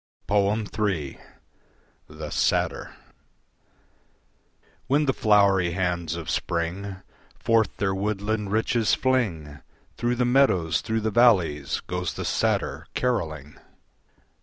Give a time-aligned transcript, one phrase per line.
[0.31, 1.19] III.
[2.07, 2.95] The Satyr
[4.87, 7.03] When the flowery hands of spring
[7.37, 9.59] Forth their woodland riches fling,
[9.97, 13.59] Through the meadows, through the valleys Goes the satyr carolling.